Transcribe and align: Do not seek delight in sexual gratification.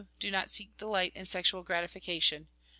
Do 0.19 0.31
not 0.31 0.49
seek 0.49 0.75
delight 0.77 1.11
in 1.13 1.27
sexual 1.27 1.61
gratification. 1.61 2.47